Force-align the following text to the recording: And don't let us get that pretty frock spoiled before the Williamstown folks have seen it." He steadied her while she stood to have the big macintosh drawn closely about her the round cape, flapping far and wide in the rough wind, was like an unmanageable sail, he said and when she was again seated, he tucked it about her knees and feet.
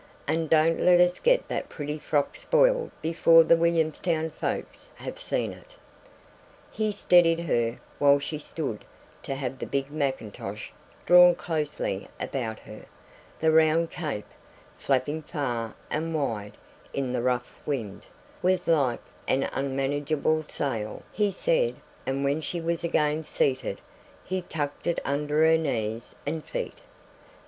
And 0.27 0.49
don't 0.49 0.79
let 0.79 0.99
us 0.99 1.19
get 1.19 1.47
that 1.47 1.69
pretty 1.69 1.99
frock 1.99 2.35
spoiled 2.35 2.89
before 3.03 3.43
the 3.43 3.55
Williamstown 3.55 4.31
folks 4.31 4.89
have 4.95 5.19
seen 5.19 5.53
it." 5.53 5.75
He 6.71 6.91
steadied 6.91 7.41
her 7.41 7.77
while 7.99 8.17
she 8.17 8.39
stood 8.39 8.83
to 9.21 9.35
have 9.35 9.59
the 9.59 9.67
big 9.67 9.91
macintosh 9.91 10.71
drawn 11.05 11.35
closely 11.35 12.07
about 12.19 12.61
her 12.61 12.85
the 13.39 13.51
round 13.51 13.91
cape, 13.91 14.25
flapping 14.75 15.21
far 15.21 15.75
and 15.91 16.15
wide 16.15 16.57
in 16.93 17.13
the 17.13 17.21
rough 17.21 17.53
wind, 17.67 18.07
was 18.41 18.67
like 18.67 19.01
an 19.27 19.43
unmanageable 19.53 20.41
sail, 20.41 21.03
he 21.11 21.29
said 21.29 21.75
and 22.07 22.23
when 22.23 22.41
she 22.41 22.59
was 22.59 22.83
again 22.83 23.21
seated, 23.21 23.79
he 24.23 24.41
tucked 24.41 24.87
it 24.87 24.97
about 25.05 25.29
her 25.29 25.59
knees 25.59 26.15
and 26.25 26.43
feet. 26.43 26.79